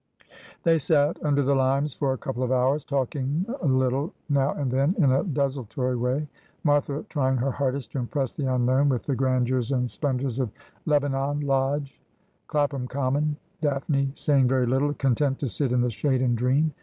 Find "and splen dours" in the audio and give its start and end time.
9.71-10.39